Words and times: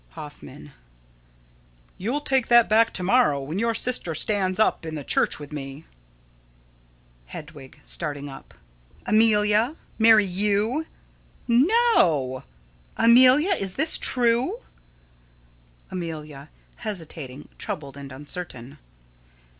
Hoffman: 0.17 0.71
You'll 1.99 2.21
take 2.21 2.47
that 2.47 2.67
back 2.67 2.91
to 2.93 3.03
morrow, 3.03 3.39
when 3.39 3.59
your 3.59 3.75
sister 3.75 4.15
stands 4.15 4.59
up 4.59 4.83
in 4.83 4.95
the 4.95 5.03
church 5.03 5.37
with 5.37 5.51
me. 5.53 5.85
Hedwig: 7.27 7.79
[Starting 7.83 8.27
up.] 8.27 8.55
Amelia? 9.05 9.75
Marry 9.99 10.25
you? 10.25 10.87
No! 11.47 12.43
Amelia, 12.97 13.51
is 13.51 13.75
this 13.75 13.99
true? 13.99 14.61
Amelia: 15.91 16.49
[_Hesitating, 16.81 17.49
troubled, 17.59 17.95
and 17.95 18.11
uncertain. 18.11 18.79